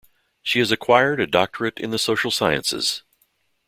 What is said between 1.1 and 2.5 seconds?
a doctorate in the social